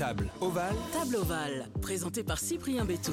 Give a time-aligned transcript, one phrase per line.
[0.00, 0.74] Table ovale.
[0.94, 3.12] Table ovale, présenté par Cyprien Bétou.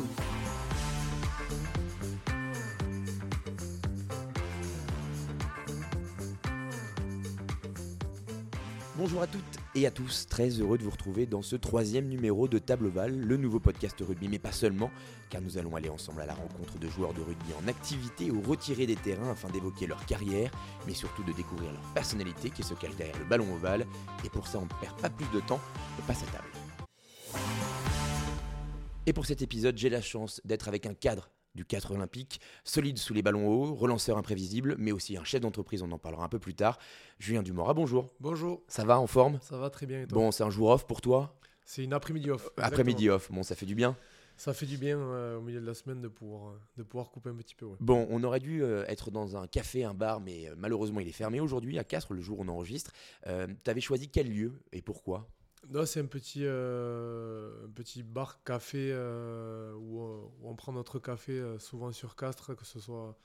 [8.95, 9.43] Bonjour à toutes
[9.75, 13.19] et à tous, très heureux de vous retrouver dans ce troisième numéro de Table Ovale,
[13.19, 14.89] le nouveau podcast rugby, mais pas seulement,
[15.29, 18.41] car nous allons aller ensemble à la rencontre de joueurs de rugby en activité ou
[18.41, 20.51] retirés des terrains afin d'évoquer leur carrière,
[20.87, 23.85] mais surtout de découvrir leur personnalité qui se cache derrière le ballon ovale.
[24.23, 25.59] Et pour ça, on ne perd pas plus de temps,
[25.99, 26.47] on passe à table.
[29.07, 32.97] Et pour cet épisode, j'ai la chance d'être avec un cadre du 4 olympique, solide
[32.97, 36.27] sous les ballons hauts, relanceur imprévisible, mais aussi un chef d'entreprise, on en parlera un
[36.27, 36.77] peu plus tard.
[37.17, 38.13] Julien Dumora, bonjour.
[38.19, 38.63] Bonjour.
[38.67, 39.39] Ça va en forme?
[39.41, 40.01] Ça va très bien.
[40.01, 40.17] Et toi?
[40.19, 41.39] Bon, c'est un jour off pour toi?
[41.63, 42.49] C'est une après-midi off.
[42.57, 43.95] Après-midi off, bon, ça fait du bien.
[44.35, 47.09] Ça fait du bien euh, au milieu de la semaine de pouvoir, euh, de pouvoir
[47.09, 47.65] couper un petit peu.
[47.65, 47.77] Ouais.
[47.79, 51.07] Bon, on aurait dû euh, être dans un café, un bar, mais euh, malheureusement il
[51.07, 52.91] est fermé aujourd'hui à Castres, le jour où on enregistre.
[53.25, 55.29] Euh, T'avais choisi quel lieu et pourquoi?
[55.69, 60.71] Non, c'est un petit, euh, un petit bar café euh, où, on- où on prend
[60.71, 63.17] notre café euh, souvent sur Castres, que ce soit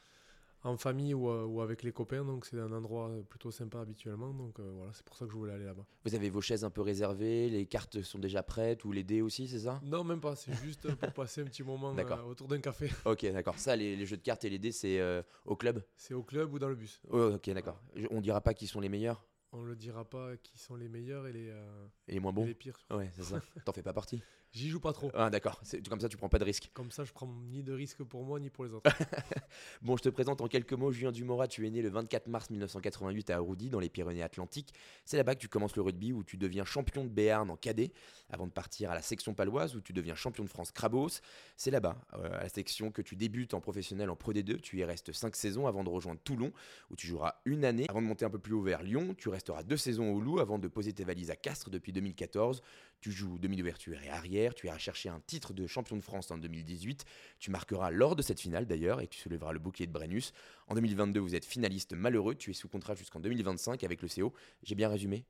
[0.65, 2.25] en famille ou, ou avec les copains.
[2.25, 4.33] Donc c'est un endroit plutôt sympa habituellement.
[4.33, 5.87] Donc euh, voilà, c'est pour ça que je voulais aller là-bas.
[6.05, 9.23] Vous avez vos chaises un peu réservées, les cartes sont déjà prêtes ou les dés
[9.23, 9.81] aussi, c'est ça?
[9.85, 10.35] Non, même pas.
[10.35, 11.95] C'est juste pour passer un petit moment
[12.27, 12.91] autour d'un café.
[13.05, 13.57] Ok, d'accord.
[13.59, 15.01] Ça, les, les jeux de cartes et les dés, c'est
[15.45, 15.85] au club?
[15.97, 17.01] C'est au club ou dans le bus.
[17.09, 17.81] Oh, Ok, d'accord.
[18.11, 19.25] On dira pas qui sont les meilleurs?
[19.53, 22.35] On le dira pas qui sont les meilleurs et les, euh, et les moins et
[22.35, 22.79] bons les pires.
[22.91, 23.41] Ouais, c'est ça.
[23.65, 24.23] T'en fais pas partie
[24.55, 25.11] J'y joue pas trop.
[25.15, 25.59] Ah, d'accord.
[25.63, 26.71] C'est- Comme ça, tu prends pas de risque.
[26.75, 28.85] Comme ça, je prends ni de risque pour moi ni pour les autres.
[29.83, 31.49] Bon, je te présente en quelques mots Julien Dumora.
[31.49, 34.73] Tu es né le 24 mars 1988 à Aroudy, dans les Pyrénées-Atlantiques.
[35.05, 37.93] C'est là-bas que tu commences le rugby, où tu deviens champion de Béarn en cadet,
[38.31, 41.21] avant de partir à la section paloise, où tu deviens champion de France Crabos.
[41.57, 44.61] C'est là-bas, euh, à la section, que tu débutes en professionnel en Pro D2.
[44.61, 46.53] Tu y restes 5 saisons avant de rejoindre Toulon,
[46.91, 47.87] où tu joueras une année.
[47.89, 50.41] Avant de monter un peu plus haut vers Lyon, tu resteras deux saisons au Loup,
[50.41, 52.63] avant de poser tes valises à Castres depuis 2014.
[53.03, 54.55] Tu joues demi d'ouverture et arrière.
[54.55, 57.05] Tu iras chercher un titre de champion de France en 2018.
[57.41, 60.33] Tu marqueras lors de cette finale d'ailleurs et tu soulèveras le bouclier de Brennus.
[60.69, 62.37] En 2022, vous êtes finaliste malheureux.
[62.37, 64.33] Tu es sous contrat jusqu'en 2025 avec le CO.
[64.63, 65.25] J'ai bien résumé?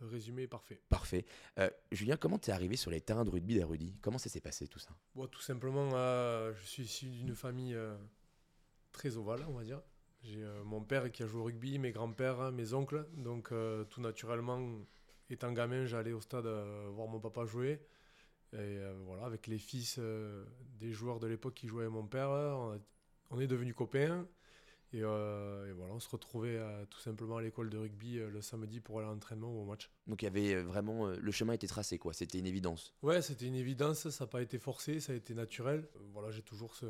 [0.00, 0.82] Le résumé est parfait.
[0.90, 1.24] Parfait.
[1.58, 4.68] Euh, Julien, comment t'es arrivé sur les terrains de rugby d'Arudy Comment ça s'est passé
[4.68, 4.90] tout ça?
[5.14, 7.96] Bon, tout simplement, euh, je suis issu d'une famille euh,
[8.92, 9.80] très ovale, on va dire.
[10.22, 13.06] J'ai mon père qui a joué au rugby, mes grands-pères, mes oncles.
[13.16, 13.52] Donc,
[13.90, 14.58] tout naturellement,
[15.30, 17.80] étant gamin, j'allais au stade euh, voir mon papa jouer.
[18.52, 20.44] Et euh, voilà, avec les fils euh,
[20.78, 22.78] des joueurs de l'époque qui jouaient avec mon père, on, a-
[23.30, 24.26] on est devenus copains.
[24.92, 28.30] Et, euh, et voilà, on se retrouvait euh, tout simplement à l'école de rugby euh,
[28.30, 29.90] le samedi pour aller à l'entraînement ou au match.
[30.06, 32.12] Donc il y avait vraiment le chemin était tracé quoi.
[32.12, 32.94] C'était une évidence.
[33.02, 35.88] Ouais, c'était une évidence, ça n'a pas été forcé, ça a été naturel.
[36.12, 36.86] Voilà, j'ai toujours ce,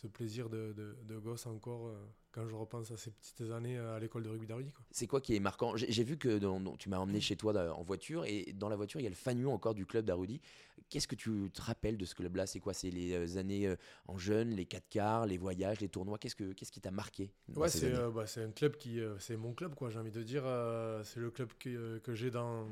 [0.00, 3.78] ce plaisir de, de, de gosse encore euh, quand je repense à ces petites années
[3.78, 4.84] euh, à l'école de rugby quoi.
[4.92, 5.76] C'est quoi qui est marquant?
[5.76, 8.76] J'ai vu que dans- dans- tu m'as emmené chez toi en voiture et dans la
[8.76, 10.40] voiture il y a le fanion encore du club d'Arudy.
[10.88, 12.46] Qu'est-ce que tu te rappelles de ce club-là?
[12.46, 12.72] C'est quoi?
[12.74, 13.72] C'est les euh, années
[14.08, 16.18] en jeune, les 4 quarts, les voyages, les tournois?
[16.18, 19.00] Qu'est-ce que qu'est-ce qui t'a marqué Ouais, c'est euh, bah, c'est un club qui.
[19.18, 20.42] c'est mon club, quoi, j'ai envie de dire.
[20.46, 22.66] euh, c'est le club que, que j'ai dans,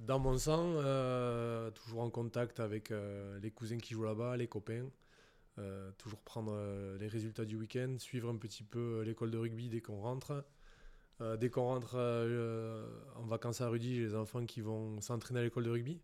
[0.00, 0.74] dans mon sang.
[1.74, 2.92] toujours en contact avec
[3.42, 4.86] les cousins qui jouent là-bas, les copains.
[5.60, 9.38] Euh, toujours prendre euh, les résultats du week-end, suivre un petit peu euh, l'école de
[9.38, 10.44] rugby dès qu'on rentre.
[11.38, 11.96] Dès qu'on rentre
[13.16, 16.00] en vacances à Rudy, j'ai les enfants qui vont s'entraîner à l'école de rugby.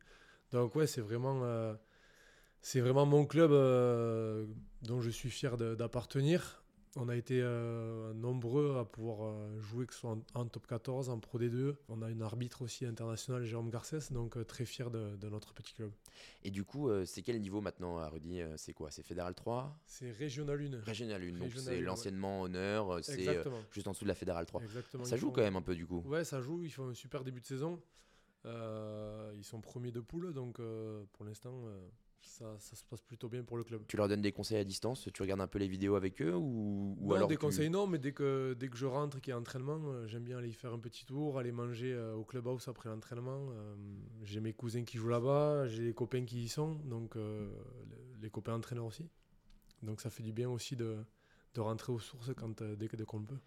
[0.53, 1.43] Donc ouais, c'est vraiment,
[2.61, 3.50] c'est vraiment mon club
[4.83, 6.62] dont je suis fier d'appartenir.
[6.98, 10.66] On a été euh, nombreux à pouvoir euh, jouer, que ce soit en, en top
[10.66, 11.74] 14, en Pro D2.
[11.90, 15.52] On a une arbitre aussi internationale, Jérôme Garcès, donc euh, très fier de, de notre
[15.52, 15.90] petit club.
[16.42, 18.90] Et du coup, c'est quel niveau maintenant à Rudy C'est quoi?
[18.90, 20.80] C'est Fédéral 3 C'est Régional 1.
[20.84, 21.80] Régional 1, donc c'est ouais.
[21.80, 23.28] l'anciennement honneur, c'est
[23.70, 24.62] juste en dessous de la Fédérale 3.
[24.62, 25.04] Exactement.
[25.04, 26.02] Ça joue font- quand même un peu du coup.
[26.06, 26.62] Ouais, ça joue.
[26.62, 27.80] Ils font un super début de saison.
[28.46, 31.88] Euh, ils sont premiers de poule, donc euh, pour l'instant, euh,
[32.26, 33.82] ça, ça se passe plutôt bien pour le club.
[33.88, 36.34] Tu leur donnes des conseils à distance Tu regardes un peu les vidéos avec eux
[36.34, 39.19] ou, ou non, alors des tu- conseils non, mais dès que, dès que je rentre
[39.19, 41.53] et qu'il y a entraînement, euh, j'aime bien aller y faire un petit tour, aller
[41.53, 43.48] manger euh, au clubhouse après l'entraînement.
[43.53, 43.75] Euh,
[44.25, 47.50] j'ai mes cousins qui jouent là-bas, j'ai les copains qui y sont, donc le-
[48.20, 49.08] les copains entraîneurs aussi.
[49.82, 50.96] Donc ça fait du bien aussi de,
[51.55, 53.38] de rentrer aux sources quand, dès que dès qu'on le peut.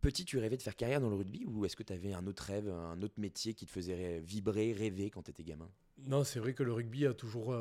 [0.00, 2.26] Petit, tu rêvais de faire carrière dans le rugby ou est-ce que tu avais un
[2.26, 5.70] autre rêve, un autre métier qui te faisait vibrer, rêver quand tu étais gamin?
[6.04, 7.52] Non, c'est vrai que le rugby a toujours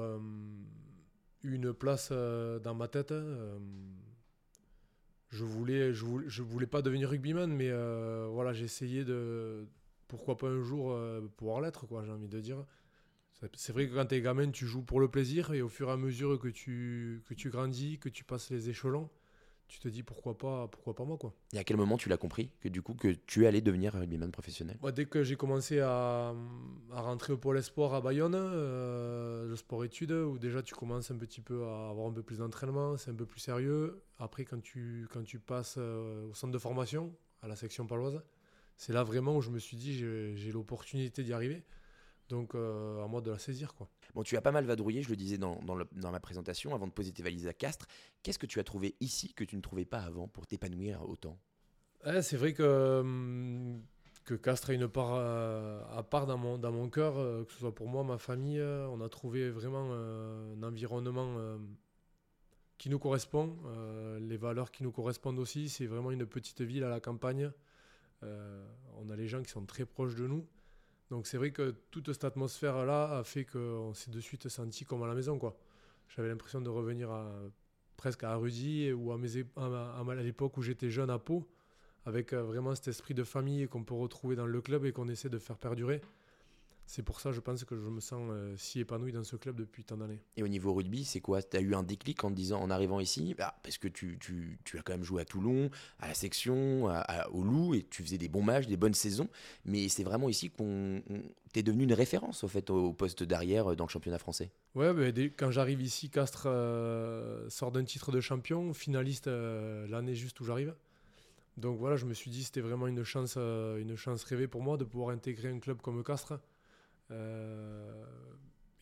[1.43, 3.11] eu une place euh, dans ma tête.
[3.11, 3.57] euh,
[5.31, 8.67] je voulais, je voulais, pas devenir rugbyman, mais euh, voilà, j'ai
[9.03, 9.65] de,
[10.07, 10.95] pourquoi pas un jour
[11.37, 12.03] pouvoir l'être, quoi.
[12.05, 12.63] J'ai envie de dire.
[13.33, 15.89] C'est- C'est vrai que quand t'es gamin, tu joues pour le plaisir, et au fur
[15.89, 19.09] et à mesure que tu, que tu grandis, que tu passes les échelons,
[19.67, 21.33] tu te dis pourquoi pas, pourquoi pas moi quoi.
[21.53, 24.31] Et à quel moment tu l'as compris que du coup que tu allais devenir rugbyman
[24.31, 24.77] professionnel?
[24.95, 26.33] Dès que j'ai commencé à,
[26.91, 31.11] à rentrer au pôle espoir à Bayonne, euh, le sport études, où déjà tu commences
[31.11, 34.03] un petit peu à avoir un peu plus d'entraînement, c'est un peu plus sérieux.
[34.19, 38.21] Après quand tu, quand tu passes euh, au centre de formation, à la section paloise,
[38.77, 41.63] c'est là vraiment où je me suis dit j'ai l'opportunité d'y arriver.
[42.29, 43.89] Donc euh, à moi de la saisir quoi.
[44.15, 46.73] Bon, tu as pas mal vadrouillé, je le disais dans, dans le- dans ma présentation,
[46.75, 47.87] avant de poser tes valises à Castres.
[48.21, 51.37] Qu'est-ce que tu as trouvé ici que tu ne trouvais pas avant pour t'épanouir autant?
[52.05, 53.81] Ouais, c'est vrai que, hum,
[54.25, 57.51] que Castres a une part euh, à part dans mon, dans mon cœur, euh, que
[57.53, 58.61] ce soit pour moi, ma famille.
[58.61, 61.37] on a trouvé vraiment un environnement
[62.77, 63.55] qui nous correspond,
[64.19, 65.69] les valeurs qui nous correspondent aussi.
[65.69, 67.51] C'est vraiment une petite ville à la campagne.
[68.21, 70.47] On a les gens qui sont très proches de nous.
[71.13, 75.03] Donc c'est vrai que toute cette atmosphère-là a fait qu'on s'est de suite senti comme
[75.03, 75.37] à la maison.
[75.37, 75.55] quoi.
[76.07, 77.11] J'avais l'impression de revenir
[77.97, 81.47] presque à Rudy ou à, à l'époque où j'étais jeune à Pau
[82.07, 85.07] avec euh, vraiment cet esprit de famille qu'on peut retrouver dans le club et qu'on
[85.07, 86.01] essaie de faire perdurer.
[86.85, 89.55] C'est pour ça, je pense, que je me sens euh, si épanoui dans ce club
[89.55, 90.19] depuis tant d'années.
[90.37, 91.41] Et au niveau rugby, c'est quoi?
[91.41, 94.59] Tu as eu un déclic en disant, en arrivant ici, bah, parce que tu, tu-
[94.63, 95.69] tu as quand même joué à Toulon,
[95.99, 98.93] à la section, à- à- au Loup, et tu faisais des bons matchs, des bonnes
[98.93, 99.27] saisons,
[99.65, 101.01] mais c'est vraiment ici qu'on
[101.51, 104.51] t'es devenu une référence au fait au poste d'arrière euh, dans le championnat français.
[104.75, 109.87] Ouais, ben, dès- quand j'arrive ici, Castres euh, sort d'un titre de champion, finaliste euh,
[109.87, 110.75] l'année juste où j'arrive.
[111.57, 114.77] Donc voilà, je me suis dit c'était vraiment une chance, une chance rêvée pour moi
[114.77, 116.39] de pouvoir intégrer un club comme Castres.
[117.11, 118.03] Euh,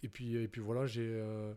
[0.04, 1.54] et, puis, et puis voilà, j'ai, euh,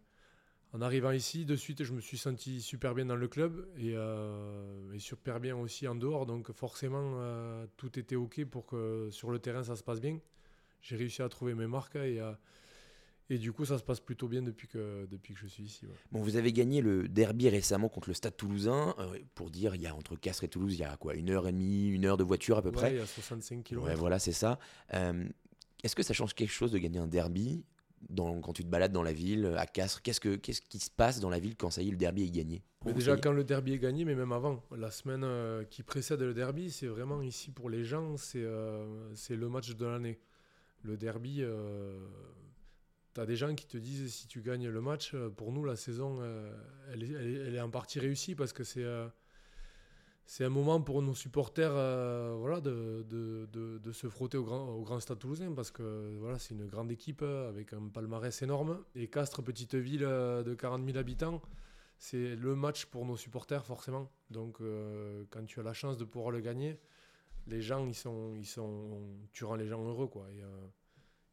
[0.72, 3.93] en arrivant ici, de suite, je me suis senti super bien dans le club et,
[3.94, 6.26] euh, et super bien aussi en dehors.
[6.26, 10.19] Donc forcément, euh, tout était OK pour que sur le terrain, ça se passe bien.
[10.82, 12.32] J'ai réussi à trouver mes marques et, euh,
[13.31, 15.87] et du coup, ça se passe plutôt bien depuis que, depuis que je suis ici.
[15.87, 15.94] ouais.
[16.12, 18.94] Bon, vous avez gagné le derby récemment contre le Stade Toulousain.
[19.34, 21.49] pour dire, il y a entre Castres et Toulouse, il y a quoi Une heure
[21.49, 23.87] et demie, une heure de voiture à peu Ouais, près il y a 65 km.
[23.87, 24.58] Ouais, voilà, c'est ça.
[25.84, 27.64] Euh, Est-ce que ça change quelque chose de gagner un derby
[28.08, 30.02] dans, quand tu te balades dans la ville, à Castres?
[30.02, 32.25] Qu'est-ce que qu'est-ce qui se passe dans la ville quand ça y est, le derby
[32.25, 32.62] est gagné?
[32.86, 36.20] Mais déjà, quand le derby est gagné, mais même avant, la semaine euh, qui précède
[36.20, 40.19] le derby, c'est vraiment ici pour les gens, c'est euh, c'est le match de l'année.
[40.82, 41.42] Le derby,
[43.14, 45.64] tu as des gens qui te disent si tu gagnes le match, euh, pour nous,
[45.64, 46.52] la saison, euh,
[46.92, 49.08] elle, est, elle est- elle est en partie réussie parce que c'est euh,
[50.26, 55.53] c'est un moment pour nos supporters euh, voilà, de, se frotter au grand, stade toulousain
[55.53, 58.82] parce que voilà, c'est une grande équipe euh, avec un palmarès énorme.
[58.94, 61.43] Et Castres, petite ville euh, de 40 000 habitants,
[61.99, 64.11] c'est le match pour nos supporters forcément.
[64.31, 64.59] Donc
[65.31, 66.79] quand tu as la chance de pouvoir le gagner,
[67.47, 69.00] les gens ils sont ils sont
[69.32, 70.26] tu rends les gens heureux quoi.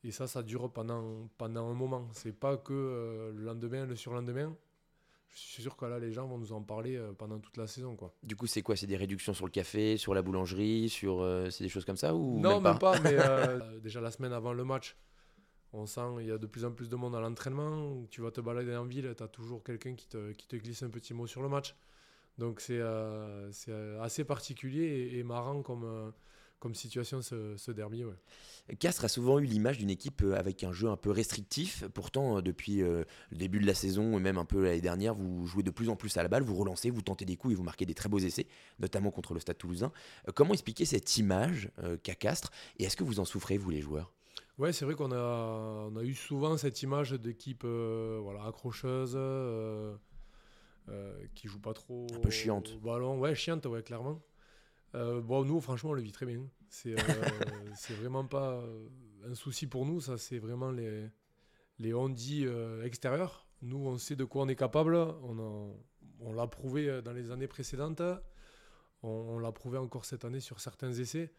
[0.03, 2.09] Et, ça ça dure pendant pendant un moment.
[2.11, 4.55] C'est pas que le lendemain, le surlendemain.
[5.33, 7.67] Je suis sûr que là les gens vont nous en parler euh, pendant toute la
[7.67, 8.13] saison quoi.
[8.23, 8.75] Du coup, c'est quoi?
[8.75, 11.97] C'est des réductions sur le café, sur la boulangerie, sur euh, c'est des choses comme
[11.97, 14.97] ça ou non, même pas, mais euh, déjà la semaine avant le match,
[15.73, 18.05] on sent il y a de plus en plus de monde à l'entraînement.
[18.09, 20.83] Tu vas te balader en ville, tu as toujours quelqu'un qui te, qui te glisse
[20.83, 21.75] un petit mot sur le match.
[22.37, 23.49] Donc c'est euh,
[24.01, 26.13] assez particulier et, et marrant comme,
[26.61, 28.05] comme situation ce, ce derby.
[28.05, 28.13] ouais.
[28.79, 31.83] Castres a souvent eu l'image d'une équipe euh, avec un jeu un peu restrictif.
[31.93, 35.15] Pourtant, euh, depuis euh, le début de la saison et même un peu l'année dernière,
[35.15, 37.53] vous jouez de plus en plus à la balle, vous relancez, vous tentez des coups
[37.53, 38.45] et vous marquez des très beaux essais,
[38.79, 39.91] notamment contre le Stade Toulousain.
[40.27, 43.71] Euh, comment expliquer cette image euh, qu'a Castres et est-ce que vous en souffrez, vous
[43.71, 44.13] les joueurs?
[44.59, 49.17] Ouais, c'est vrai qu'on a, on a eu souvent cette image d'équipe voilà, accrocheuse,
[51.33, 52.73] qui joue pas trop Un peu chiante.
[52.75, 53.17] au ballon.
[53.19, 54.21] Ouais, chiante, ouais, clairement.
[54.95, 56.41] Euh, bon, nous, franchement, on le vit très bien.
[56.69, 57.03] C'est euh,
[58.01, 58.87] vraiment pas euh,
[59.29, 60.01] un souci pour nous.
[60.01, 61.07] Ça, c'est vraiment les,
[61.79, 63.47] les on-dit euh, extérieurs.
[63.61, 64.95] Nous, on sait de quoi on est capable.
[64.95, 65.75] On, en-
[66.19, 68.01] on l'a prouvé dans les années précédentes.
[69.03, 71.31] On, on l'a prouvé encore cette année sur certains essais.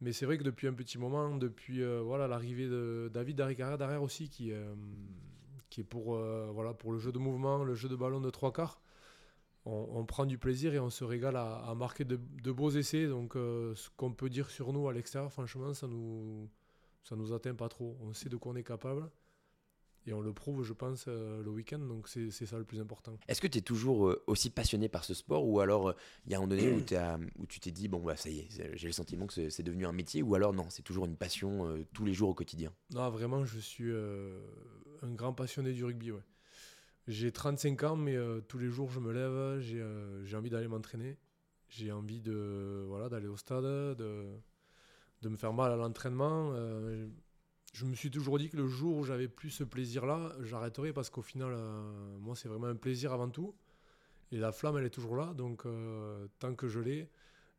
[0.00, 4.02] Mais c'est vrai que depuis un petit moment, depuis voilà l'arrivée de David Darricara derrière
[4.02, 4.52] aussi, qui,
[5.70, 8.52] qui est pour, voilà, pour le jeu de mouvement, le jeu de ballon de trois
[8.52, 8.82] quarts,
[9.64, 12.70] on, on prend du plaisir et on se régale à, à marquer de, de beaux
[12.70, 13.06] essais.
[13.06, 16.48] Donc euh, ce qu'on peut dire sur nous à l'extérieur, franchement, ça nous,
[17.02, 17.96] ça nous atteint pas trop.
[18.00, 19.08] On sait de quoi on est capable.
[20.04, 21.78] Et on le prouve, je pense, euh, le week-end.
[21.78, 23.16] Donc c'est ça le plus important.
[23.28, 25.94] Est-ce que tu es toujours euh, aussi passionné par ce sport ou alors
[26.26, 26.72] il y a un moment donné
[27.38, 29.86] où, tu t'es dit, bon, bah, ça y est, j'ai le sentiment que c'est- devenu
[29.86, 32.72] un métier ou alors non, c'est toujours une passion tous les jours au quotidien?
[32.92, 33.92] Non, vraiment, je suis
[35.02, 36.10] un grand passionné du rugby.
[36.10, 36.20] Ouais.
[37.08, 40.50] J'ai 35 ans, mais euh, tous les jours, je me lève, j'ai euh, j'ai envie
[40.50, 41.18] d'aller m'entraîner.
[41.68, 44.26] J'ai envie de voilà d'aller au stade, de,
[45.22, 46.52] de me faire mal à l'entraînement.
[46.54, 47.08] Euh,
[47.72, 51.10] je me suis toujours dit que le jour où j'avais plus ce plaisir-là, j'arrêterais parce
[51.10, 51.56] qu'au final,
[52.20, 53.54] moi, c'est vraiment un plaisir avant tout.
[54.32, 55.32] Et la flamme, elle est toujours là.
[55.34, 55.64] Donc,
[56.38, 57.10] tant que je l'ai,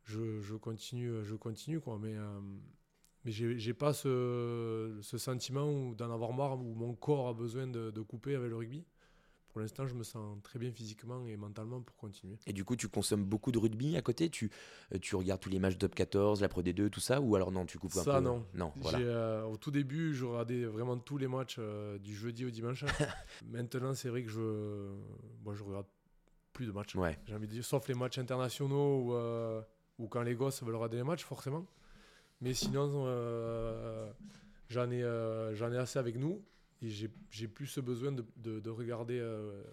[0.03, 1.97] je, je continue, je continue quoi.
[1.99, 2.15] Mais,
[3.25, 7.89] mais j'ai pas ce, ce sentiment d'en avoir marre, où mon corps a besoin de,
[7.89, 8.85] de couper avec le rugby.
[9.53, 12.39] Pour l'instant, je me sens très bien physiquement et mentalement pour continuer.
[12.47, 14.31] Et du coup, tu consommes beaucoup de rugby à côté?
[14.31, 14.49] Tu,
[14.91, 17.21] euh, tu regardes tous les matchs top 14, la Pro D2, tout ça?
[17.21, 18.43] Ou alors non, tu coupes un Ça, peu non.
[18.55, 18.97] Non, voilà.
[18.97, 22.49] J'ai, euh, au tout début, je regardais vraiment tous les matchs euh, du jeudi au
[22.49, 22.83] dimanche.
[23.45, 24.91] Maintenant, c'est vrai que je,
[25.43, 25.85] moi, je regarde
[26.51, 26.95] plus de matchs.
[26.95, 27.19] Ouais.
[27.27, 29.61] J'ai envie de dire, sauf les matchs internationaux ou, euh,
[29.99, 31.67] ou quand les gosses veulent regarder les matchs, forcément.
[32.41, 33.03] Mais sinon,
[34.69, 36.43] j'en ai, j'en ai assez avec nous
[36.89, 39.63] j'ai plus ce besoin de, de- de regarder euh,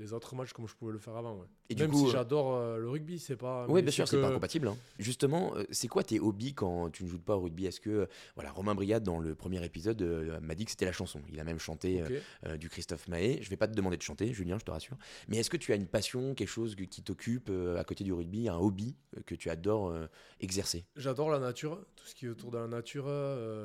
[0.00, 1.36] les autres matchs comme je pouvais le faire avant.
[1.36, 1.46] ouais.
[1.68, 3.66] Et du coup, si euh, j'adore euh, le rugby, c'est pas.
[3.68, 4.66] Oui, bien sûr, c'est pas incompatible.
[4.68, 4.76] hein.
[4.98, 7.66] Justement, euh, c'est quoi tes hobbies quand tu ne joues pas au rugby?
[7.66, 10.92] Est-ce que, voilà, Romain Brigade, dans le premier épisode, euh, m'a dit que c'était la
[10.92, 11.20] chanson.
[11.30, 12.02] Il a même chanté
[12.46, 13.38] euh, du Christophe Mahé.
[13.42, 14.96] Je vais pas te demander de chanter, Julien, je te rassure.
[15.28, 18.48] Mais est-ce que tu as une passion, quelque chose qui t'occupe à côté du rugby,
[18.48, 19.94] un hobby que tu adores
[20.40, 20.86] exercer?
[20.96, 23.06] J'adore la nature, tout ce qui est autour de la nature,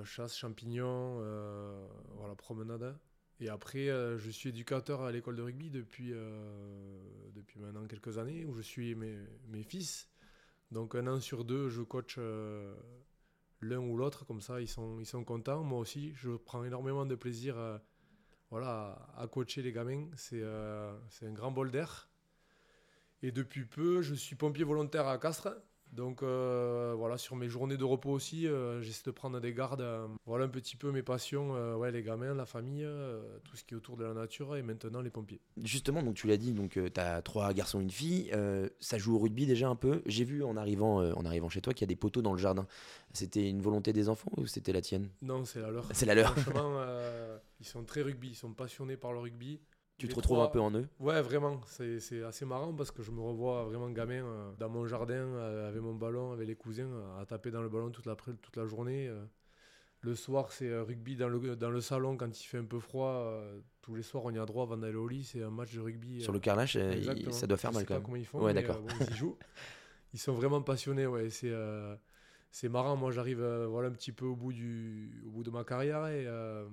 [0.05, 1.15] chasse, champignons,
[2.17, 2.95] voilà, promenade.
[3.41, 6.97] Et après, euh, je suis éducateur à l'école de rugby depuis, euh,
[7.33, 10.09] depuis maintenant quelques années, où je suis mes, fils.
[10.71, 12.75] Donc un an sur deux, je coach euh,
[13.61, 15.63] l'un ou l'autre, comme ça ils sont, ils sont contents.
[15.63, 17.55] Moi aussi, je prends énormément de plaisir
[18.49, 20.07] voilà, à, coacher les gamins.
[20.15, 22.09] C'est un grand bol d'air.
[23.21, 25.55] Et depuis peu, je suis pompier volontaire à Castres.
[25.95, 29.79] Donc euh, voilà, sur mes journées de repos aussi, euh, j'essaie de prendre des gardes.
[29.79, 32.85] euh, voilà un petit peu mes passions, ouais, les gamins, la famille,
[33.45, 35.39] tout ce qui est autour de la nature et maintenant les pompiers.
[35.63, 38.31] Justement, donc tu l'as dit, donc tu as trois garçons et une fille.
[38.79, 40.01] ça joue au rugby déjà un peu.
[40.05, 42.39] J'ai vu en arrivant, en arrivant chez toi qu'il y a des poteaux dans le
[42.39, 42.67] jardin.
[43.13, 45.09] C'était une volonté des enfants ou c'était la tienne?
[45.21, 45.85] Non, c'est la leur.
[45.93, 46.37] C'est la leur.
[46.37, 46.81] Franchement,
[47.59, 49.61] ils sont très rugby, ils sont passionnés par le rugby.
[49.97, 52.91] Tu Les te retrouves trois- un peu en eux Ouais, vraiment, c'est assez marrant parce
[52.91, 56.47] que je me revois vraiment gamin euh, dans mon jardin euh, avec mon ballon, avec
[56.47, 59.09] les cousins, euh, à taper dans le ballon toute la, toute la journée.
[60.01, 63.41] Le soir, c'est rugby dans le, dans le salon quand il fait un peu froid.
[63.81, 65.23] tous les soirs, on y a droit avant d'aller au lit.
[65.23, 66.21] C'est un match de rugby.
[66.21, 67.31] Sur le carrelage, il- exactement.
[67.31, 68.03] ça doit faire mal quand même.
[68.03, 68.43] comment ils font.
[68.43, 68.81] Ouais, d'accord.
[68.81, 69.37] bon, ils jouent.
[70.13, 71.07] Ils sont vraiment passionnés.
[71.07, 71.29] Ouais.
[71.29, 71.51] C'est
[72.51, 72.95] c'est marrant.
[72.95, 76.25] Moi, j'arrive voilà, un petit peu au bout, du, au bout de ma carrière et,
[76.27, 76.67] euh,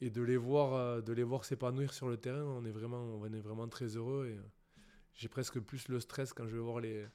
[0.00, 3.02] et de les voir, euh, de les voir s'épanouir sur le terrain, on est vraiment,
[3.02, 4.28] on est vraiment très heureux.
[4.28, 4.42] Et, euh,
[5.14, 7.06] j'ai presque plus le stress quand je vais voir les,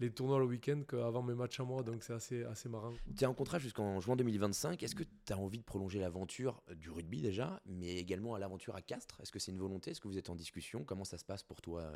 [0.00, 1.82] les tournois le week-end qu'avant mes matchs à moi.
[1.82, 2.94] Donc, c'est assez, assez marrant.
[3.14, 4.82] Tu es en contrat jusqu'en juin 2025.
[4.82, 8.76] Est-ce que tu as envie de prolonger l'aventure du rugby déjà, mais également à l'aventure
[8.76, 9.20] à Castres?
[9.20, 9.90] Est-ce que c'est une volonté?
[9.90, 10.84] Est-ce que vous êtes en discussion?
[10.84, 11.92] Comment ça se passe pour toi?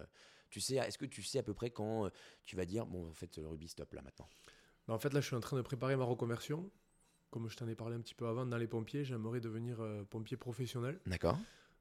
[0.53, 2.11] Tu sais, Est-ce que tu sais à peu près quand euh,
[2.45, 4.29] tu vas dire, bon, en fait, le rugby, stop là maintenant?
[4.87, 6.71] Mais en fait, là, je suis en train de préparer ma reconversion.
[7.33, 10.05] Comme je t'en ai parlé un petit peu avant dans les pompiers, j'aimerais devenir euh,
[10.05, 11.01] pompier professionnel.
[11.07, 11.39] D'accord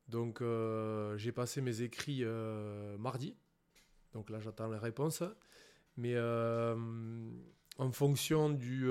[0.07, 3.35] Donc euh, j'ai passé mes écrits euh, mardi.
[4.13, 5.23] Donc là j'attends les réponses.
[5.97, 8.89] Mais en fonction du,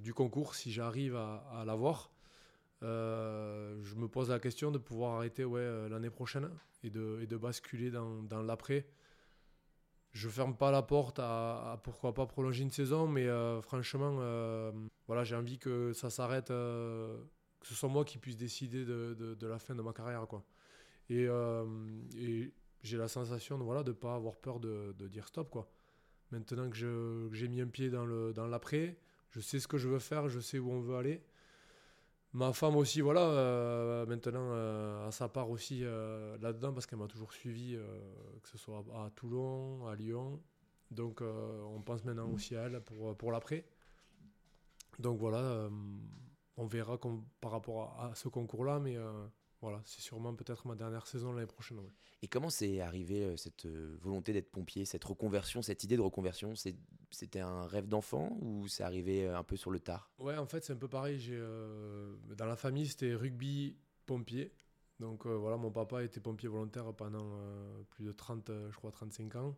[0.00, 2.10] du concours, si j'arrive à, à l'avoir,
[2.80, 6.50] je me pose la question de pouvoir arrêter ouais, l'année prochaine
[6.82, 8.84] et de, et de basculer dans, dans l'après.
[10.12, 14.70] Je ferme pas la porte à, pourquoi pas prolonger une saison, mais euh, franchement, euh,
[15.06, 17.16] voilà, j'ai envie que ça s'arrête, euh,
[17.60, 20.26] que ce soit moi qui puisse décider de, la fin de ma carrière.
[20.28, 20.44] Quoi.
[21.08, 21.26] Et,
[22.82, 25.48] j'ai la sensation de ne voilà, de pas avoir peur de, dire stop.
[25.50, 25.70] Quoi.
[26.30, 28.98] Maintenant que j'ai mis un pied dans le- dans l'après,
[29.30, 31.22] je sais ce que je veux faire, je sais où on veut aller.
[32.34, 36.98] Ma femme aussi, voilà, euh, maintenant, euh, a sa part aussi euh, là-dedans parce qu'elle
[36.98, 37.84] m'a toujours suivi, euh,
[38.42, 40.40] que ce soit à, à Toulon, à Lyon.
[40.90, 43.64] Donc, on pense maintenant aussi à elle pour, l'après.
[44.98, 45.70] Donc, voilà,
[46.58, 46.98] on verra
[47.40, 48.98] par rapport à, à ce concours-là, mais
[49.62, 51.78] voilà, c'est sûrement peut-être ma dernière saison l'année prochaine.
[51.78, 51.90] ouais.
[52.20, 56.02] Et comment c'est arrivé euh, cette euh, volonté d'être pompier, cette reconversion, cette idée de
[56.02, 56.54] reconversion?
[57.10, 60.10] C'était un rêve d'enfant ou c'est arrivé euh, un peu sur le tard?
[60.18, 61.18] Ouais, en fait, c'est un peu pareil.
[61.18, 63.76] J'ai, euh, dans la famille, c'était rugby
[64.06, 64.52] pompier.
[65.00, 68.76] Donc euh, voilà, mon papa était pompier volontaire pendant euh, plus de 30, euh, je
[68.76, 69.56] crois 35 ans.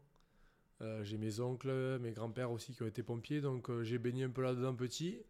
[1.02, 4.42] J'ai mes oncles, mes grands-pères aussi qui ont été pompiers, donc j'ai baigné un peu
[4.42, 5.22] là-dedans petit.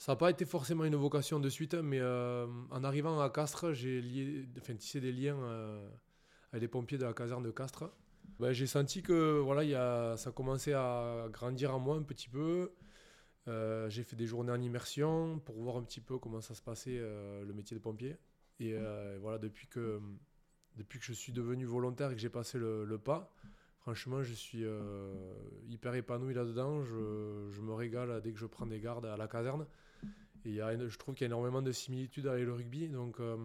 [0.00, 3.74] Ça n'a pas été forcément une vocation de suite, mais euh, en arrivant à Castres,
[3.74, 5.86] j'ai lié, tissé des liens euh,
[6.52, 7.84] avec les pompiers de la caserne de Castres.
[8.38, 12.02] Ouais, j'ai senti que voilà, il y a, ça commençait à grandir en moi un
[12.02, 12.72] petit peu.
[13.46, 16.62] Euh, j'ai fait des journées en immersion pour voir un petit peu comment ça se
[16.62, 18.16] passait le métier de pompier.
[18.58, 18.74] Et
[19.20, 20.00] voilà, depuis que,
[20.76, 23.30] depuis que je suis devenu volontaire et que j'ai passé le, pas,
[23.80, 24.64] franchement, je suis
[25.68, 26.84] hyper épanoui là-dedans.
[26.84, 29.66] Je me régale dès que je prends des gardes à la caserne.
[30.44, 32.88] Et y a, je trouve qu'il y a énormément de similitudes avec le rugby.
[32.88, 33.36] Donc, euh,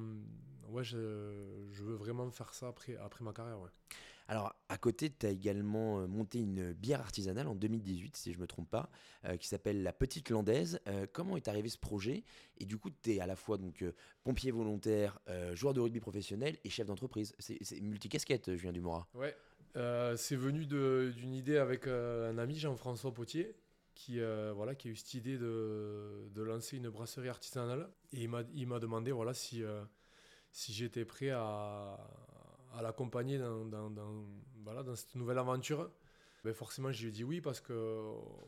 [0.70, 1.34] ouais, je,
[1.72, 3.60] je veux vraiment faire ça après, après ma carrière.
[3.60, 3.70] ouais.
[4.28, 8.38] Alors, à côté, tu as également euh, monté une bière artisanale en 2018, si je
[8.38, 8.90] ne me trompe pas,
[9.26, 10.80] euh, qui s'appelle La Petite Landaise.
[10.88, 12.24] Euh, comment est arrivé ce projet?
[12.58, 13.84] Et du coup, tu es à la fois donc,
[14.24, 15.20] pompier volontaire,
[15.54, 17.36] joueur de rugby professionnel et chef d'entreprise.
[17.38, 19.08] C'est multicasquette, Julien Dumora.
[19.14, 19.36] Ouais,
[20.16, 23.56] c'est venu d'une idée avec un ami, Jean-François Potier,
[23.96, 24.20] qui,
[24.54, 27.90] voilà, qui a eu cette idée de, de lancer une brasserie artisanale.
[28.14, 28.24] Et
[28.54, 29.64] il m'a demandé voilà, si,
[30.52, 31.98] si j'étais prêt à
[32.76, 34.26] à l'accompagner dans, dans,
[34.64, 35.90] voilà, dans cette nouvelle aventure.
[36.44, 37.74] Ben forcément, je lui ai dit oui parce que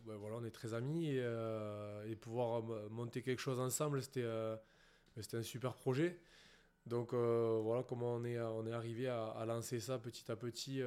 [0.06, 2.62] ben voilà, on est très amis et, euh, et pouvoir
[2.92, 4.56] monter quelque chose ensemble, c'était euh,
[5.16, 6.20] ben c'était un super projet.
[6.88, 10.36] Donc euh, voilà comment on est, on est arrivé à, à, lancer ça petit à
[10.36, 10.82] petit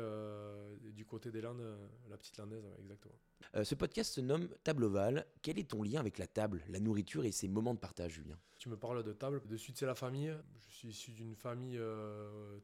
[0.94, 1.62] du côté des Landes,
[2.08, 3.14] la petite landaise, exactement.
[3.62, 5.26] ce podcast se nomme Table Ovale.
[5.42, 8.38] Quel est ton lien avec la table, la nourriture et ses moments de partage, Julien?
[8.58, 9.42] Tu me parles de table.
[9.46, 10.34] De suite, c'est la famille.
[10.68, 11.80] Je suis issu d'une famille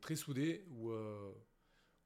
[0.00, 0.90] très soudée où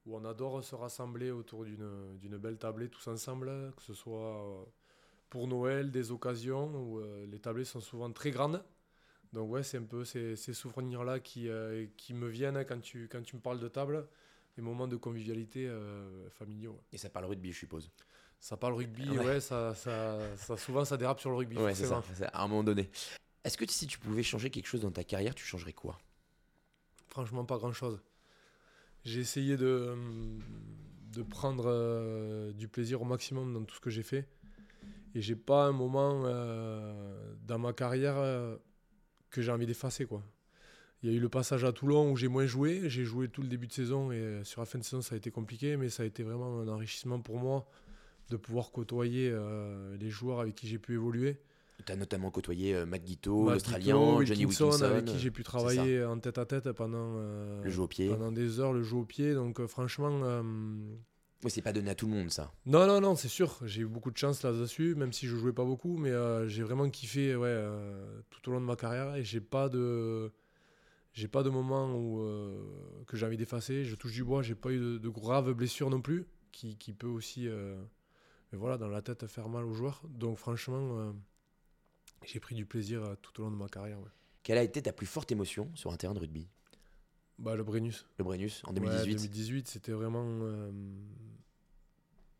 [0.06, 4.66] où on adore se rassembler autour d'une belle tablée tous ensemble, que ce soit
[5.28, 8.64] pour Noël, des occasions où les tablées sont souvent très grandes.
[9.32, 13.08] Donc ouais, c'est un peu ces, ces souvenirs-là qui, euh, qui me viennent quand tu,
[13.08, 14.06] quand tu me parles de table,
[14.56, 16.80] des moments de convivialité euh, familiaux.
[16.92, 17.90] Et ça parle rugby, je suppose
[18.40, 21.87] Ça parle rugby, ouais, ça, ça, ça, souvent ça dérape sur le rugby, ouais, c'est
[21.87, 22.90] ça, à un moment donné.
[23.44, 25.99] Est-ce que si tu pouvais changer quelque chose dans ta carrière, tu changerais quoi?
[27.08, 28.00] Franchement, pas grand-chose.
[29.04, 29.96] J'ai essayé de,
[31.12, 34.28] de prendre euh, du plaisir au maximum dans tout ce que j'ai fait.
[35.14, 38.16] Et j'ai pas un moment dans ma carrière
[39.30, 40.06] que j'ai envie d'effacer.
[40.06, 40.22] quoi.
[41.02, 42.82] Il y a eu le passage à Toulon où j'ai moins joué.
[42.90, 45.18] J'ai joué tout le début de saison et sur la fin de saison, ça a
[45.18, 47.66] été compliqué, mais ça a été vraiment un enrichissement pour moi
[48.30, 51.40] de pouvoir côtoyer euh, les joueurs avec qui j'ai pu évoluer.
[51.84, 56.04] Tu as notamment côtoyé euh, Matt Guito, l'Australien, Johnny Wilkinson, avec qui j'ai pu travailler
[56.04, 58.08] en tête à tête pendant, euh, le jeu au pied.
[58.08, 59.34] pendant des heures, le jeu au pied.
[59.34, 60.42] Donc franchement,
[61.42, 62.52] oui, c'est pas donné à tout le monde ça.
[62.66, 63.59] Non, non, non, c'est sûr.
[63.64, 66.62] J'ai eu beaucoup de chance là-dessus, même si je jouais pas beaucoup, mais euh, j'ai
[66.62, 70.30] vraiment kiffé ouais, euh, tout au long de ma carrière et j'ai pas de.
[71.12, 72.62] J'ai pas de moment où, euh,
[73.06, 73.85] que j'ai envie d'effacer.
[73.85, 77.09] Je touche du bois, j'ai pas eu de, graves blessures non plus, qui, qui peut
[77.09, 77.48] aussi,
[78.53, 80.03] mais voilà, dans la tête, faire mal aux joueurs.
[80.09, 81.12] Donc franchement,
[82.24, 83.98] j'ai pris du plaisir tout au long de ma carrière.
[84.44, 86.48] Quelle a été ta plus forte émotion sur un terrain de rugby?
[87.40, 88.07] Bah, le Brennus.
[88.18, 89.14] Le Brennus en 2018.
[89.14, 90.24] 2018, c'était vraiment.
[90.24, 90.70] Euh,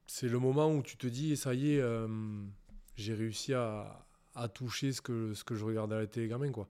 [0.07, 2.07] c'est le moment où tu te dis, ça y est, euh,
[2.97, 6.53] j'ai réussi à, à, toucher ce que, ce que je regardais à la télé gamin,
[6.53, 6.69] quoi.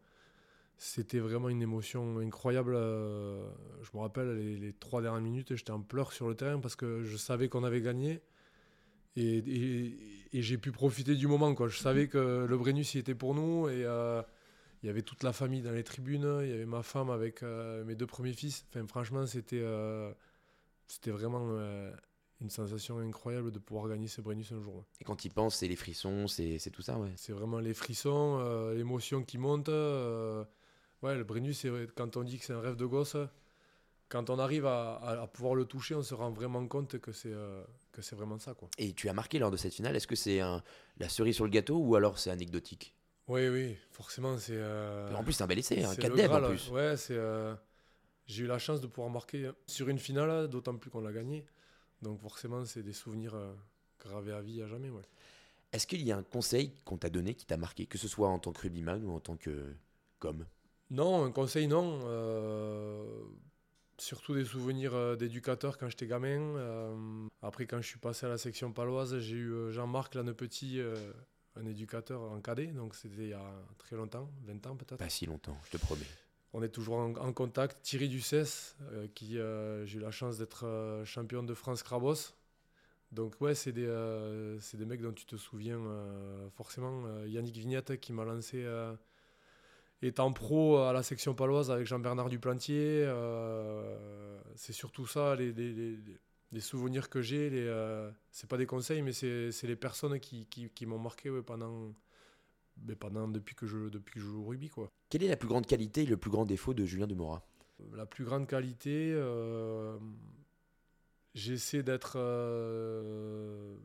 [0.76, 2.74] C'était vraiment une émotion incroyable.
[2.74, 3.50] Euh,
[3.82, 7.02] je me rappelle, les, trois dernières minutes, j'étais en pleurs sur le terrain parce que
[7.02, 8.22] je savais qu'on avait gagné.
[9.16, 9.98] Et, et,
[10.32, 11.54] et j'ai pu profiter du moment.
[11.54, 11.68] Quoi.
[11.68, 13.68] Je savais que le Brennus, il était pour nous.
[13.68, 13.84] Et
[14.82, 17.42] il y avait toute la famille dans les tribunes, il y avait ma femme avec
[17.42, 18.64] euh, mes deux premiers fils.
[18.70, 20.12] Enfin, franchement, c'était euh,
[20.86, 21.92] c'était vraiment euh,
[22.40, 24.84] une sensation incroyable de pouvoir gagner ce Brennus un jour.
[25.00, 27.12] Et quand il pense, c'est les frissons, c'est tout ça, ouais.
[27.16, 29.68] C'est vraiment les frissons, l'émotion qui monte.
[29.68, 33.16] ouais, le Brennus, quand on dit que c'est un rêve de gosse,
[34.08, 37.34] quand on arrive à, à, pouvoir le toucher, on se rend vraiment compte que c'est
[37.92, 38.70] que c'est vraiment ça, quoi.
[38.78, 39.94] Et tu as marqué lors de cette finale.
[39.94, 42.94] Est-ce que c'est la cerise sur le gâteau ou alors c'est anecdotique?
[43.28, 44.56] Oui, oui, forcément, c'est.
[44.56, 46.68] Euh, en plus, c'est un bel essai, un 4 en plus.
[46.70, 47.16] Ouais, c'est.
[47.16, 47.54] Euh,
[48.26, 51.46] j'ai eu la chance de pouvoir marquer sur une finale, d'autant plus qu'on l'a gagné.
[52.02, 53.52] Donc, forcément, c'est des souvenirs euh,
[54.00, 54.90] gravés à vie à jamais.
[54.90, 55.02] Ouais.
[55.72, 58.28] Est-ce qu'il y a un conseil qu'on t'a donné qui t'a marqué, que ce soit
[58.28, 59.74] en tant que rugbyman ou en tant que
[60.18, 60.44] com
[60.90, 62.00] Non, un conseil, non.
[63.98, 67.28] Surtout des souvenirs d'éducateur quand j'étais gamin.
[67.42, 70.80] après, quand je suis passé à la section paloise, j'ai eu Jean-Marc Lannepetit
[71.56, 74.98] un éducateur en cadet, donc c'était il y a très longtemps, 20 ans peut-être.
[74.98, 76.06] Pas si longtemps, je te promets.
[76.52, 77.80] On est toujours en, contact.
[77.82, 82.34] Thierry Ducès, euh, qui euh, j'ai eu la chance d'être euh, champion de France Crabos.
[83.12, 83.86] Donc ouais, c'est des,
[84.86, 85.80] mecs dont tu te souviens
[86.54, 87.02] forcément.
[87.26, 88.64] Yannick Vignette qui m'a lancé
[90.00, 93.04] étant pro à la section paloise avec Jean-Bernard Duplantier.
[94.54, 96.18] c'est surtout ça, les, les les
[96.58, 100.86] souvenirs que j'ai, les, euh, c'est pas des conseils, mais c'est, les personnes qui, qui,
[100.86, 101.94] m'ont marqué pendant,
[102.86, 104.90] mais pendant depuis que je depuis que je joue au rugby quoi.
[105.10, 107.46] Quelle est la plus grande qualité et le plus grand défaut de Julien Demora
[107.92, 109.96] La plus grande qualité, euh,
[111.34, 113.76] j'essaie d'être euh,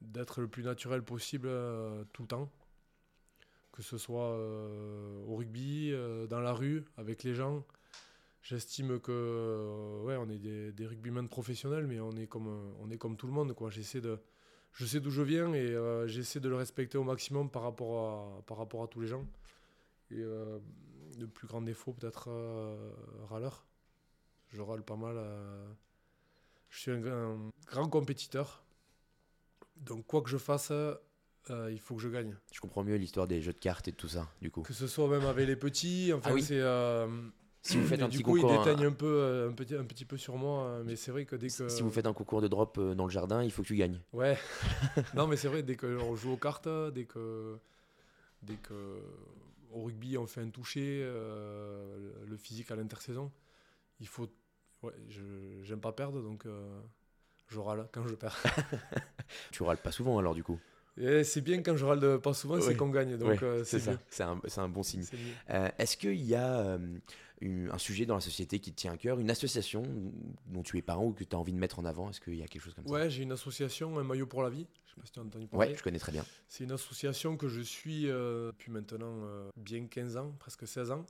[0.00, 1.48] d'être le plus naturel possible
[2.12, 2.52] tout le temps,
[3.72, 4.38] que ce soit
[5.26, 5.92] au rugby,
[6.28, 7.64] dans la rue, avec les gens.
[8.42, 12.48] J'estime que euh, ouais, on est des, des rugbymen professionnels, mais on est comme,
[12.80, 13.52] on est comme tout le monde.
[13.54, 13.70] Quoi.
[13.70, 14.18] J'essaie de,
[14.72, 18.38] je sais d'où je viens et euh, j'essaie de le respecter au maximum par rapport
[18.38, 19.24] à, par rapport à tous les gens.
[20.10, 20.58] Et euh,
[21.20, 22.28] le plus grand défaut, peut-être
[23.28, 23.64] râleur.
[24.48, 25.16] Je râle pas mal.
[26.68, 28.62] Je suis un, un grand compétiteur.
[29.76, 32.36] Donc, quoi que je fasse, euh, il faut que je gagne.
[32.52, 34.62] Je comprends mieux l'histoire des jeux de cartes et tout ça, du coup.
[34.62, 36.12] Que ce soit même avec les petits.
[36.12, 36.42] Enfin, Ah oui.
[36.42, 36.60] c'est.
[36.60, 37.06] euh,
[37.64, 39.74] Si vous faites un du petit coup, concours, il déteigne un peu, euh, un, petit,
[39.76, 40.64] un petit peu sur moi.
[40.64, 41.68] euh, Mais c'est vrai que dès que.
[41.68, 43.76] si vous faites un concours de drop euh, dans le jardin, il faut que tu
[43.76, 44.00] gagnes.
[44.12, 44.36] Ouais.
[45.14, 47.56] non, mais c'est vrai, dès qu'on joue aux cartes, dès que.
[48.42, 48.74] Dès que.
[49.72, 53.30] Au rugby, on fait un toucher, euh, le physique à l'intersaison,
[54.00, 54.28] il faut.
[54.82, 55.22] Ouais, je
[55.62, 56.80] j'aime pas perdre, donc euh,
[57.48, 58.42] je râle quand je perds.
[59.52, 60.58] Tu râles pas souvent alors, du coup.
[60.98, 62.62] Et c'est bien quand je râle pas souvent, Oui.
[62.66, 63.92] c'est qu'on gagne, donc euh, c'est ça.
[64.10, 65.04] C'est un, un bon signe.
[65.48, 66.78] Euh, Est-ce qu'il y a euh,
[67.42, 69.82] un sujet dans la société qui te tient à cœur, une association
[70.46, 72.36] dont tu es parent ou que tu as envie de mettre en avant Est-ce qu'il
[72.36, 72.92] y a quelque chose comme ça?
[72.92, 74.66] Ouais, j'ai une association, un maillot pour la vie.
[74.86, 75.74] Je sais pas si tu as entendu Ouais, parler.
[75.76, 76.24] je connais très bien.
[76.48, 80.90] C'est une association que je suis euh, depuis maintenant euh, bien 15 ans, presque 16
[80.92, 81.04] ans.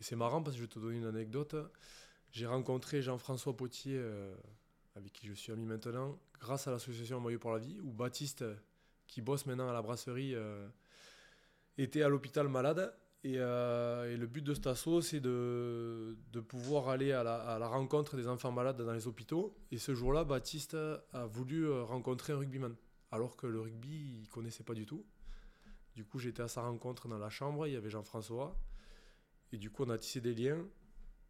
[0.00, 1.54] Et c'est marrant parce que je vais te donner une anecdote.
[2.30, 4.34] J'ai rencontré Jean-François Potier, euh,
[4.96, 8.44] avec qui je suis ami maintenant, grâce à l'association Maillot pour la vie, où Baptiste,
[9.06, 10.34] qui bosse maintenant à la brasserie,
[11.78, 12.94] était à l'hôpital malade.
[13.24, 16.16] Et, euh, et le but de cet asso, c'est de,
[16.48, 19.54] pouvoir aller à la, rencontre des enfants malades dans les hôpitaux.
[19.70, 20.76] Et ce jour-là, Baptiste
[21.12, 22.74] a voulu euh, rencontrer un rugbyman
[23.12, 25.04] alors que le rugby, il connaissait pas du tout.
[25.94, 28.58] Du coup, j'étais à sa rencontre dans la chambre, il y avait Jean-François.
[29.52, 30.66] Et du coup, on a tissé des liens.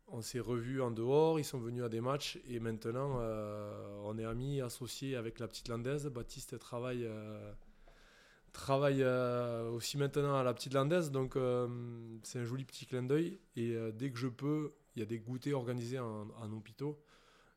[0.07, 2.39] On s'est revus en dehors, ils sont venus à des matchs.
[2.47, 6.07] Et maintenant, euh, on est amis, associés avec la petite landaise.
[6.07, 7.09] Baptiste travaille,
[8.53, 11.11] travaille euh, aussi maintenant à la petite landaise.
[11.11, 11.69] Donc, euh,
[12.23, 13.41] c'est un joli petit clin d'œil.
[13.57, 17.03] Et euh, dès que je peux, il y a des goûters organisés en, en hôpitaux.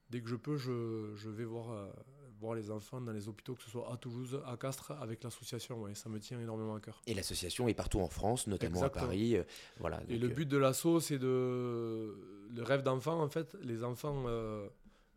[0.10, 1.92] Dès que je peux, je, je vais voir,
[2.40, 5.82] voir les enfants dans les hôpitaux, que ce soit à Toulouse, à Castres, avec l'association.
[5.82, 7.02] Ouais, ça me tient énormément à cœur.
[7.08, 9.04] Et l'association est partout en France, notamment Exactement.
[9.06, 9.38] à Paris.
[9.80, 10.02] voilà.
[10.08, 12.16] Et le but de l'asso, c'est de.
[12.54, 14.70] Le rêve d'enfant, en fait, les enfants euh,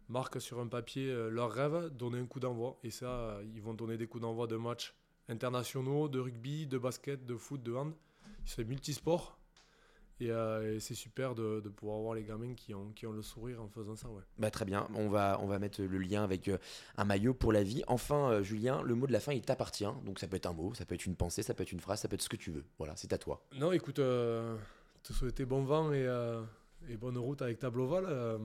[0.08, 2.78] marquent sur un papier leur rêve, donner un coup d'envoi.
[2.82, 4.96] Et ça, ils vont donner des coups d'envoi de matchs
[5.28, 7.92] internationaux, de rugby, de basket, de foot, de hand.
[8.44, 9.36] C'est multisport.
[10.20, 13.12] Et, euh, et c'est super de, de pouvoir voir les gamins qui ont, qui ont
[13.12, 14.08] le sourire en faisant ça.
[14.08, 14.22] Ouais.
[14.36, 16.58] Bah, très bien, on va, on va mettre le lien avec euh,
[16.96, 17.84] un maillot pour la vie.
[17.86, 19.86] Enfin, euh, Julien, le mot de la fin, il t'appartient.
[20.04, 21.78] Donc ça peut être un mot, ça peut être une pensée, ça peut être une
[21.78, 22.64] phrase, ça peut être ce que tu veux.
[22.78, 23.44] Voilà, c'est à toi.
[23.54, 24.56] Non, écoute, te
[25.12, 26.04] souhaiter bon vent et,
[26.88, 28.04] et bonne route avec Table Oval.
[28.08, 28.38] euh,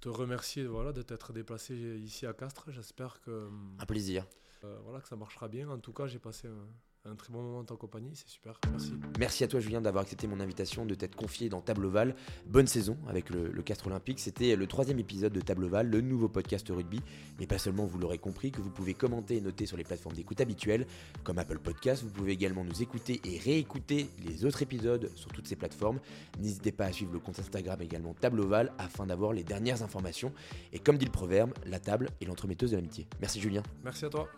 [0.00, 2.70] te remercier voilà, de t'être déplacé ici à Castres.
[2.72, 4.26] J'espère que, Un plaisir.
[4.64, 5.68] Euh, voilà, que ça marchera bien.
[5.70, 6.68] En tout cas, j'ai passé un,
[7.06, 8.10] un très bon moment en ta compagnie.
[8.14, 8.58] C'est super.
[8.70, 8.94] Merci.
[9.18, 12.14] Merci à toi, Julien, d'avoir accepté mon invitation, de t'être confié dans Table Oval.
[12.46, 14.20] Bonne saison avec le, le Castre Olympique.
[14.20, 17.00] C'était le troisième épisode de Table Oval, le nouveau podcast rugby.
[17.38, 20.14] Mais pas seulement, vous l'aurez compris, que vous pouvez commenter et noter sur les plateformes
[20.14, 20.86] d'écoute habituelles,
[21.24, 22.02] comme Apple Podcast.
[22.02, 26.00] Vous pouvez également nous écouter et réécouter les autres épisodes sur toutes ces plateformes.
[26.40, 30.32] N'hésitez pas à suivre le compte Instagram également Table Oval afin d'avoir les dernières informations.
[30.72, 33.06] Et comme dit le proverbe, la table est l'entremetteuse de l'amitié.
[33.20, 33.62] Merci, Julien.
[33.84, 34.28] Merci à toi.